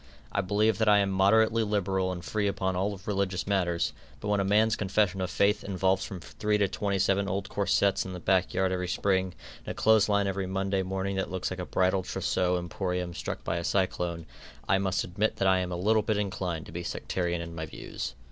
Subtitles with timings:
[0.31, 4.39] I believe that I am moderately liberal and free upon all religious matters, but when
[4.39, 8.19] a man's confession of faith involves from three to twenty seven old corsets in the
[8.19, 11.67] back yard every spring, and a clothes line every Monday morning that looks like a
[11.67, 14.25] bridal trousseau emporium struck by a cyclone,
[14.67, 17.67] I must admit that I am a little bit inclined to be sectarian in my
[17.67, 18.15] views.